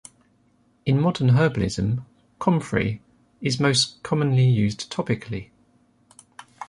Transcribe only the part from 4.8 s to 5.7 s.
topically.